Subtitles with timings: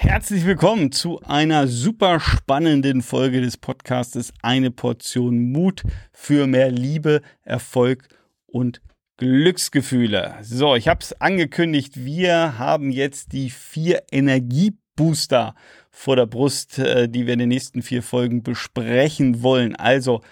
[0.00, 5.82] Herzlich willkommen zu einer super spannenden Folge des Podcastes Eine Portion Mut
[6.12, 8.06] für mehr Liebe, Erfolg
[8.46, 8.80] und
[9.16, 10.36] Glücksgefühle.
[10.42, 15.56] So, ich habe es angekündigt, wir haben jetzt die vier Energiebooster
[15.90, 19.74] vor der Brust, äh, die wir in den nächsten vier Folgen besprechen wollen.
[19.74, 20.22] Also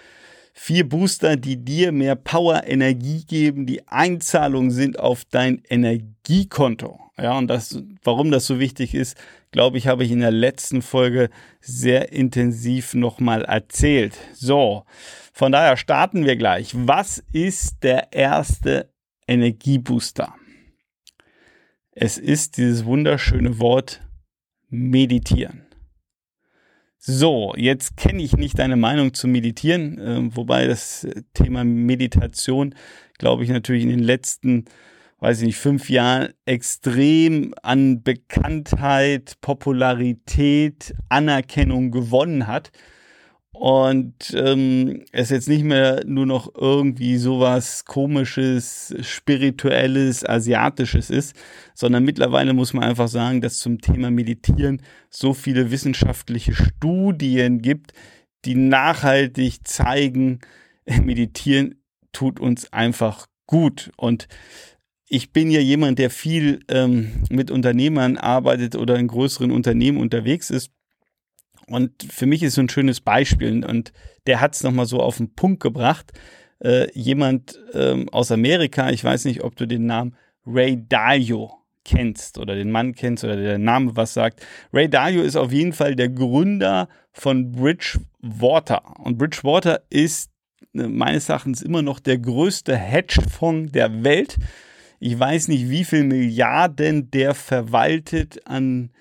[0.53, 7.01] vier Booster, die dir mehr Power, Energie geben, die Einzahlungen sind auf dein Energiekonto.
[7.19, 9.17] Ja, und das, warum das so wichtig ist,
[9.57, 14.15] glaube ich, habe ich in der letzten Folge sehr intensiv nochmal erzählt.
[14.31, 14.83] So,
[15.33, 16.73] von daher starten wir gleich.
[16.75, 18.93] Was ist der erste
[19.27, 20.35] Energiebooster?
[21.89, 24.03] Es ist dieses wunderschöne Wort
[24.69, 25.65] meditieren.
[26.99, 32.75] So, jetzt kenne ich nicht deine Meinung zu Meditieren, äh, wobei das Thema Meditation,
[33.17, 34.65] glaube ich, natürlich in den letzten
[35.19, 42.71] weiß ich nicht, fünf Jahren extrem an Bekanntheit, Popularität, Anerkennung gewonnen hat.
[43.51, 51.35] Und ähm, es jetzt nicht mehr nur noch irgendwie sowas komisches, spirituelles, asiatisches ist,
[51.73, 57.93] sondern mittlerweile muss man einfach sagen, dass zum Thema Meditieren so viele wissenschaftliche Studien gibt,
[58.45, 60.39] die nachhaltig zeigen,
[60.85, 63.89] Meditieren tut uns einfach gut.
[63.97, 64.27] Und
[65.09, 70.49] ich bin ja jemand, der viel ähm, mit Unternehmern arbeitet oder in größeren Unternehmen unterwegs
[70.49, 70.71] ist.
[71.67, 73.91] Und für mich ist so ein schönes Beispiel und
[74.25, 76.11] der hat es nochmal so auf den Punkt gebracht.
[76.59, 82.37] Äh, jemand ähm, aus Amerika, ich weiß nicht, ob du den Namen Ray Dalio kennst
[82.37, 84.45] oder den Mann kennst oder der Name was sagt.
[84.73, 88.99] Ray Dalio ist auf jeden Fall der Gründer von Bridgewater.
[88.99, 90.31] Und Bridgewater ist
[90.73, 94.37] äh, meines Erachtens immer noch der größte Hedgefonds der Welt
[94.99, 98.91] ich weiß nicht, wie viel Milliarden der verwaltet an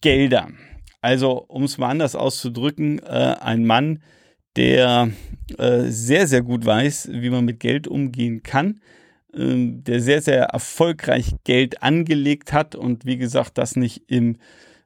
[0.00, 0.58] Geldern.
[1.00, 4.02] Also, um es mal anders auszudrücken, äh, ein Mann,
[4.56, 5.10] der
[5.58, 8.80] äh, sehr, sehr gut weiß, wie man mit Geld umgehen kann,
[9.34, 14.36] äh, der sehr, sehr erfolgreich Geld angelegt hat und wie gesagt, das nicht im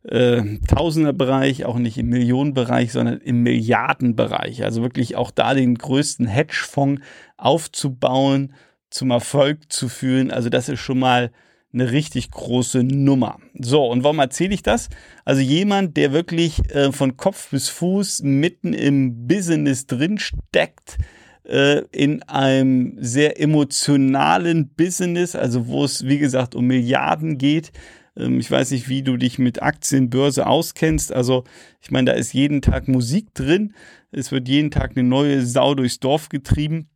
[0.04, 4.64] äh, Tausenderbereich, auch nicht im Millionenbereich, sondern im Milliardenbereich.
[4.64, 7.02] Also wirklich auch da den größten Hedgefonds
[7.36, 8.54] aufzubauen
[8.90, 10.30] zum Erfolg zu führen.
[10.30, 11.30] Also das ist schon mal
[11.72, 13.38] eine richtig große Nummer.
[13.58, 14.88] So, und warum erzähle ich das?
[15.24, 20.96] Also jemand, der wirklich äh, von Kopf bis Fuß mitten im Business drin steckt,
[21.44, 27.72] äh, in einem sehr emotionalen Business, also wo es, wie gesagt, um Milliarden geht.
[28.16, 31.12] Ähm, ich weiß nicht, wie du dich mit Aktienbörse auskennst.
[31.12, 31.44] Also,
[31.80, 33.74] ich meine, da ist jeden Tag Musik drin.
[34.10, 36.88] Es wird jeden Tag eine neue Sau durchs Dorf getrieben.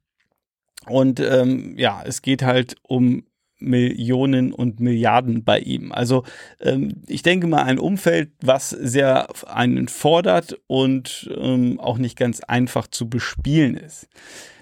[0.86, 3.24] Und ähm, ja, es geht halt um
[3.62, 5.92] Millionen und Milliarden bei ihm.
[5.92, 6.24] Also
[6.60, 12.40] ähm, ich denke mal ein Umfeld, was sehr einen fordert und ähm, auch nicht ganz
[12.40, 14.08] einfach zu bespielen ist.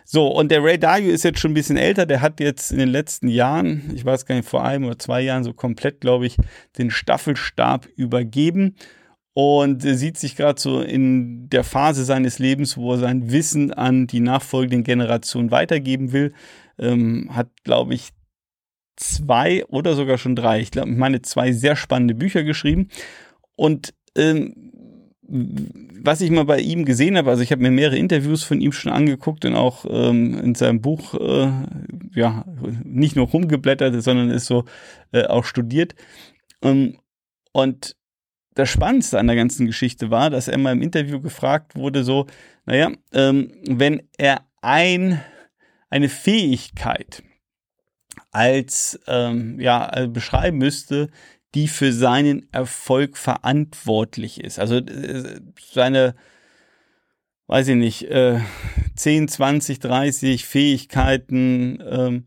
[0.05, 2.79] So, und der Ray Dalio ist jetzt schon ein bisschen älter, der hat jetzt in
[2.79, 6.27] den letzten Jahren, ich weiß gar nicht, vor einem oder zwei Jahren so komplett, glaube
[6.27, 6.37] ich,
[6.79, 8.75] den Staffelstab übergeben
[9.33, 14.07] und sieht sich gerade so in der Phase seines Lebens, wo er sein Wissen an
[14.07, 16.33] die nachfolgenden Generationen weitergeben will.
[16.79, 18.11] Ähm, hat, glaube ich,
[18.97, 22.89] zwei oder sogar schon drei, ich glaube, meine zwei sehr spannende Bücher geschrieben.
[23.57, 24.71] Und ähm,
[26.03, 28.73] was ich mal bei ihm gesehen habe, also ich habe mir mehrere Interviews von ihm
[28.73, 31.53] schon angeguckt und auch ähm, in seinem Buch äh,
[32.15, 32.45] ja
[32.85, 34.65] nicht nur rumgeblättert, sondern ist so
[35.13, 35.95] äh, auch studiert.
[36.63, 36.99] Ähm,
[37.53, 37.97] und
[38.61, 42.27] das Spannendste an der ganzen Geschichte war, dass er mal im Interview gefragt wurde, so,
[42.67, 45.21] naja, ähm, wenn er ein,
[45.89, 47.23] eine Fähigkeit
[48.31, 51.09] als, ähm, ja, also beschreiben müsste,
[51.55, 54.59] die für seinen Erfolg verantwortlich ist.
[54.59, 55.41] Also äh,
[55.73, 56.15] seine,
[57.47, 58.41] weiß ich nicht, äh,
[58.95, 62.27] 10, 20, 30 Fähigkeiten ähm,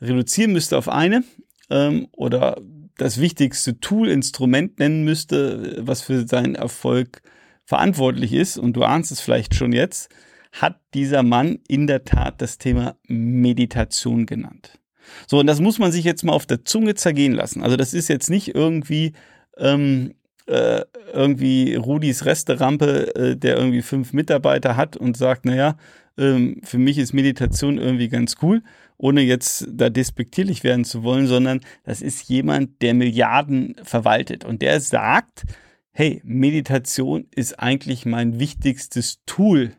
[0.00, 1.22] reduzieren müsste auf eine
[1.70, 2.60] ähm, oder
[2.96, 7.22] das wichtigste Tool, Instrument nennen müsste, was für seinen Erfolg
[7.64, 10.10] verantwortlich ist, und du ahnst es vielleicht schon jetzt,
[10.52, 14.78] hat dieser Mann in der Tat das Thema Meditation genannt.
[15.26, 17.62] So, und das muss man sich jetzt mal auf der Zunge zergehen lassen.
[17.62, 19.12] Also das ist jetzt nicht irgendwie
[19.58, 20.14] ähm,
[20.46, 20.82] äh,
[21.12, 25.76] irgendwie Rudis Resterampe, äh, der irgendwie fünf Mitarbeiter hat und sagt, naja,
[26.18, 28.62] ähm, für mich ist Meditation irgendwie ganz cool,
[28.96, 34.62] ohne jetzt da despektierlich werden zu wollen, sondern das ist jemand, der Milliarden verwaltet und
[34.62, 35.44] der sagt,
[35.90, 39.72] hey, Meditation ist eigentlich mein wichtigstes Tool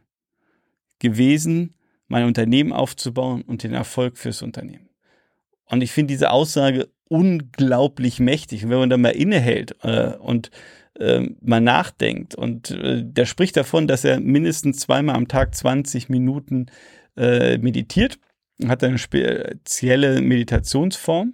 [1.00, 1.76] gewesen,
[2.08, 4.90] mein Unternehmen aufzubauen und den Erfolg fürs Unternehmen.
[5.66, 8.64] Und ich finde diese Aussage unglaublich mächtig.
[8.64, 10.52] Und wenn man da mal innehält äh, und
[11.00, 12.36] äh, mal nachdenkt.
[12.36, 16.68] Und äh, der spricht davon, dass er mindestens zweimal am Tag 20 Minuten
[17.18, 18.20] äh, meditiert,
[18.68, 21.34] hat eine spezielle Meditationsform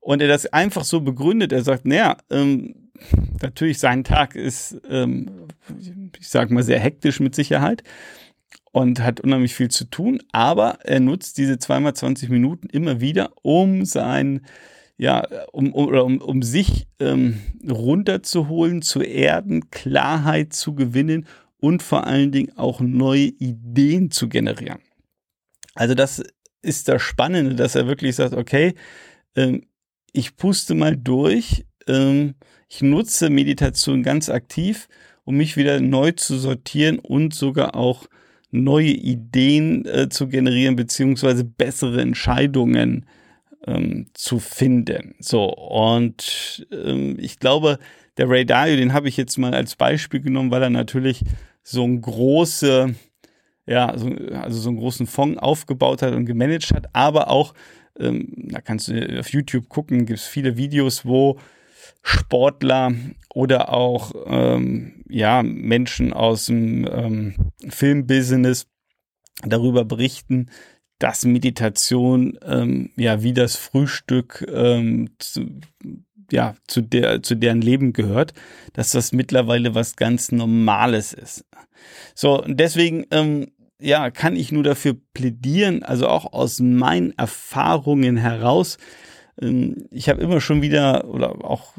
[0.00, 1.52] und er das einfach so begründet.
[1.52, 2.90] Er sagt, naja, ähm,
[3.42, 5.48] natürlich sein Tag ist, ähm,
[6.18, 7.82] ich sag mal, sehr hektisch mit Sicherheit
[8.72, 13.30] und hat unheimlich viel zu tun, aber er nutzt diese zweimal 20 Minuten immer wieder,
[13.42, 14.42] um sein
[14.98, 21.26] ja, um, um, um, sich ähm, runterzuholen, zu erden, Klarheit zu gewinnen
[21.58, 24.78] und vor allen Dingen auch neue Ideen zu generieren.
[25.74, 26.22] Also das
[26.62, 28.74] ist das Spannende, dass er wirklich sagt, okay,
[29.34, 29.66] ähm,
[30.12, 32.34] ich puste mal durch, ähm,
[32.68, 34.88] ich nutze Meditation ganz aktiv,
[35.24, 38.06] um mich wieder neu zu sortieren und sogar auch
[38.50, 43.06] neue Ideen äh, zu generieren, beziehungsweise bessere Entscheidungen
[43.66, 45.14] ähm, zu finden.
[45.18, 47.78] So, und ähm, ich glaube,
[48.16, 51.22] der Ray Dalio, den habe ich jetzt mal als Beispiel genommen, weil er natürlich
[51.62, 52.94] so ein große,
[53.66, 57.54] ja, so, also so einen großen Fonds aufgebaut hat und gemanagt hat, aber auch,
[57.98, 61.38] ähm, da kannst du auf YouTube gucken, gibt es viele Videos, wo
[62.02, 62.92] Sportler
[63.34, 67.34] oder auch ähm, ja Menschen aus dem ähm,
[67.68, 68.68] Filmbusiness
[69.42, 70.50] darüber berichten,
[70.98, 75.46] dass Meditation ähm, ja wie das Frühstück ähm, zu,
[76.30, 78.32] ja zu der zu deren Leben gehört,
[78.72, 81.44] dass das mittlerweile was ganz Normales ist.
[82.14, 88.78] So deswegen ähm, ja kann ich nur dafür plädieren, also auch aus meinen Erfahrungen heraus.
[89.40, 91.74] Ähm, ich habe immer schon wieder oder auch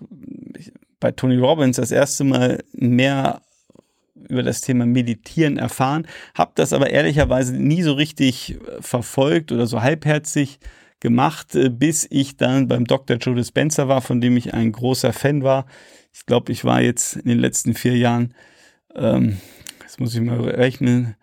[0.99, 3.41] bei Tony Robbins das erste Mal mehr
[4.27, 9.67] über das Thema Meditieren erfahren, habe das aber ehrlicherweise nie so richtig äh, verfolgt oder
[9.67, 10.59] so halbherzig
[10.99, 13.17] gemacht, äh, bis ich dann beim Dr.
[13.17, 15.65] Joe Dispenza war, von dem ich ein großer Fan war.
[16.13, 18.33] Ich glaube, ich war jetzt in den letzten vier Jahren,
[18.95, 19.37] ähm,
[19.81, 21.15] jetzt muss ich mal rechnen,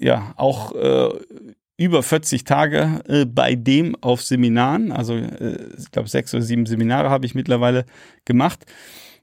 [0.00, 1.10] ja, auch äh,
[1.76, 4.90] über 40 Tage bei dem auf Seminaren.
[4.90, 7.86] Also ich glaube, sechs oder sieben Seminare habe ich mittlerweile
[8.24, 8.66] gemacht.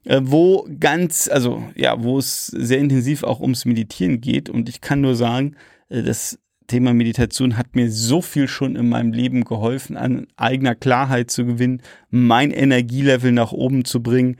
[0.04, 4.48] Äh, wo ganz, also ja, wo es sehr intensiv auch ums Meditieren geht.
[4.48, 5.56] Und ich kann nur sagen,
[5.88, 10.74] äh, das Thema Meditation hat mir so viel schon in meinem Leben geholfen, an eigener
[10.74, 14.36] Klarheit zu gewinnen, mein Energielevel nach oben zu bringen,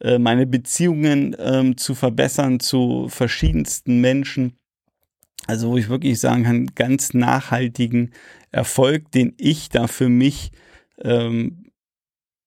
[0.00, 4.54] äh, meine Beziehungen ähm, zu verbessern zu verschiedensten Menschen.
[5.46, 8.12] Also wo ich wirklich sagen kann, ganz nachhaltigen
[8.52, 10.52] Erfolg, den ich da für mich
[11.02, 11.64] ähm,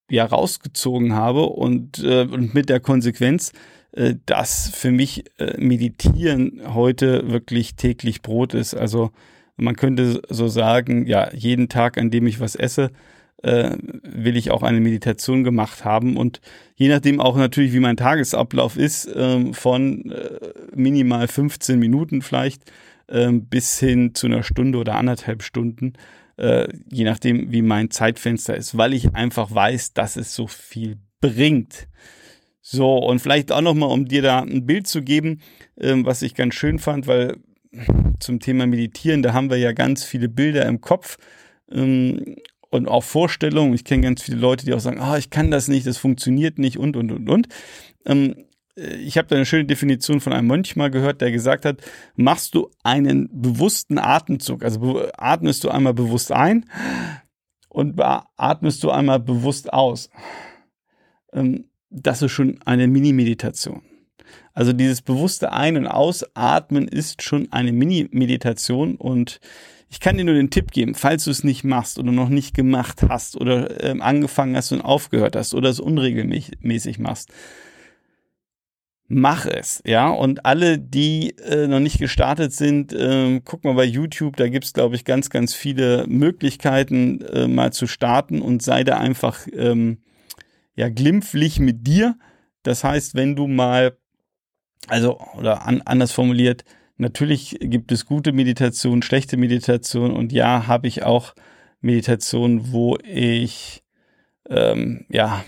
[0.10, 3.54] ja rausgezogen habe und, äh, und mit der Konsequenz,
[3.92, 8.76] äh, dass für mich äh, Meditieren heute wirklich täglich Brot ist.
[8.76, 9.12] Also
[9.58, 12.92] man könnte so sagen, ja, jeden Tag, an dem ich was esse,
[13.42, 16.42] äh, will ich auch eine Meditation gemacht haben und
[16.76, 20.40] je nachdem auch natürlich, wie mein Tagesablauf ist, äh, von äh,
[20.76, 22.64] minimal 15 Minuten vielleicht
[23.08, 25.94] äh, bis hin zu einer Stunde oder anderthalb Stunden,
[26.38, 30.98] äh, je nachdem, wie mein Zeitfenster ist, weil ich einfach weiß, dass es so viel
[31.22, 31.88] bringt.
[32.62, 35.42] So, und vielleicht auch nochmal, um dir da ein Bild zu geben,
[35.80, 37.38] ähm, was ich ganz schön fand, weil
[38.20, 41.18] zum Thema Meditieren, da haben wir ja ganz viele Bilder im Kopf
[41.72, 42.38] ähm,
[42.70, 43.74] und auch Vorstellungen.
[43.74, 46.58] Ich kenne ganz viele Leute, die auch sagen, ah, ich kann das nicht, das funktioniert
[46.58, 47.48] nicht und, und, und, und.
[48.06, 48.44] Ähm, äh,
[48.76, 51.82] ich habe da eine schöne Definition von einem Mönch mal gehört, der gesagt hat,
[52.16, 56.66] machst du einen bewussten Atemzug, also atmest du einmal bewusst ein
[57.70, 58.00] und
[58.36, 60.10] atmest du einmal bewusst aus.
[61.32, 63.82] Ähm, das ist schon eine Mini-Meditation.
[64.54, 69.40] Also dieses bewusste Ein- und Ausatmen ist schon eine Mini-Meditation und
[69.90, 72.54] ich kann dir nur den Tipp geben, falls du es nicht machst oder noch nicht
[72.54, 77.32] gemacht hast oder ähm, angefangen hast und aufgehört hast oder es unregelmäßig machst,
[79.08, 80.10] mach es, ja.
[80.10, 84.74] Und alle, die äh, noch nicht gestartet sind, äh, guck mal bei YouTube, da gibt's
[84.74, 90.00] glaube ich, ganz, ganz viele Möglichkeiten, äh, mal zu starten und sei da einfach ähm,
[90.76, 92.18] ja glimpflich mit dir.
[92.64, 93.98] Das heißt, wenn du mal,
[94.88, 96.66] also, oder an, anders formuliert,
[96.98, 101.36] natürlich gibt es gute Meditation, schlechte Meditation und ja, habe ich auch
[101.82, 103.84] Meditation, wo ich
[104.50, 105.44] ähm, ja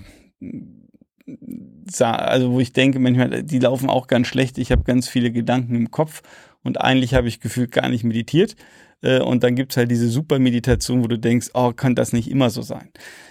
[1.99, 4.57] also wo ich denke, manchmal, die laufen auch ganz schlecht.
[4.57, 6.21] Ich habe ganz viele Gedanken im Kopf
[6.63, 8.55] und eigentlich habe ich gefühlt gar nicht meditiert.
[9.01, 12.29] Äh, und dann gibt's halt diese super Meditation, wo du denkst, oh, kann das nicht
[12.29, 12.89] immer so sein.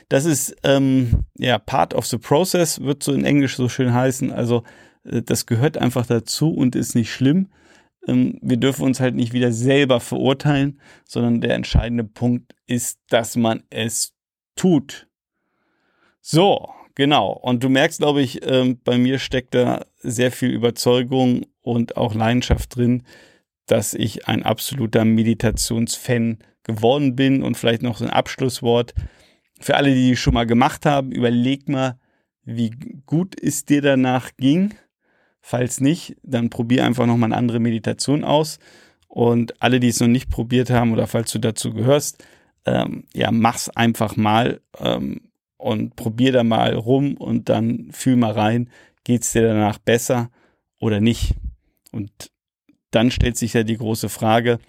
[0.08, 4.32] Das ist ähm, ja part of the process, wird so in Englisch so schön heißen.
[4.32, 4.62] Also
[5.04, 7.48] äh, das gehört einfach dazu und ist nicht schlimm.
[8.06, 13.36] Ähm, wir dürfen uns halt nicht wieder selber verurteilen, sondern der entscheidende Punkt ist, dass
[13.36, 14.14] man es
[14.54, 15.08] tut.
[16.20, 17.30] So, genau.
[17.30, 22.14] Und du merkst, glaube ich, ähm, bei mir steckt da sehr viel Überzeugung und auch
[22.14, 23.04] Leidenschaft drin,
[23.66, 27.44] dass ich ein absoluter Meditationsfan geworden bin.
[27.44, 28.94] Und vielleicht noch so ein Abschlusswort.
[29.60, 31.98] Für alle, die schon mal gemacht haben, überleg mal,
[32.44, 32.70] wie
[33.06, 34.74] gut es dir danach ging.
[35.40, 38.58] Falls nicht, dann probier einfach nochmal eine andere Meditation aus.
[39.08, 42.24] Und alle, die es noch nicht probiert haben oder falls du dazu gehörst,
[42.66, 45.20] ähm, ja, mach's einfach mal ähm,
[45.66, 48.70] und probier da mal rum und dann fühl mal rein,
[49.02, 50.30] geht's dir danach besser
[50.78, 51.34] oder nicht.
[51.90, 52.30] Und
[52.92, 54.60] dann stellt sich ja die große Frage,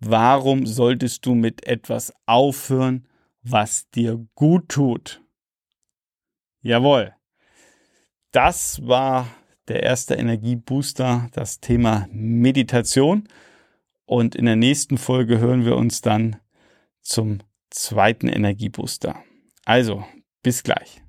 [0.00, 3.08] warum solltest du mit etwas aufhören,
[3.42, 5.22] was dir gut tut?
[6.60, 7.14] Jawohl.
[8.30, 9.28] Das war
[9.68, 13.28] der erste Energiebooster, das Thema Meditation.
[14.04, 16.36] Und in der nächsten Folge hören wir uns dann
[17.00, 17.38] zum
[17.70, 19.16] zweiten Energiebooster.
[19.64, 20.04] Also,
[20.44, 21.03] bis gleich.